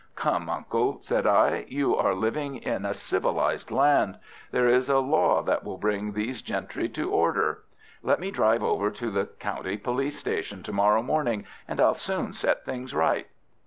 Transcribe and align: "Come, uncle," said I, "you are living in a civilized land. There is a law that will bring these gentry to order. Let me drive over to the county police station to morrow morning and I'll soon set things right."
"Come, 0.15 0.49
uncle," 0.49 0.97
said 1.03 1.27
I, 1.27 1.65
"you 1.67 1.95
are 1.95 2.15
living 2.15 2.55
in 2.55 2.85
a 2.87 2.93
civilized 2.95 3.69
land. 3.69 4.17
There 4.49 4.67
is 4.67 4.89
a 4.89 4.97
law 4.97 5.43
that 5.43 5.63
will 5.63 5.77
bring 5.77 6.11
these 6.13 6.41
gentry 6.41 6.89
to 6.89 7.11
order. 7.11 7.59
Let 8.01 8.19
me 8.19 8.31
drive 8.31 8.63
over 8.63 8.89
to 8.89 9.11
the 9.11 9.27
county 9.27 9.77
police 9.77 10.17
station 10.17 10.63
to 10.63 10.73
morrow 10.73 11.03
morning 11.03 11.45
and 11.67 11.79
I'll 11.79 11.93
soon 11.93 12.33
set 12.33 12.65
things 12.65 12.95
right." 12.95 13.27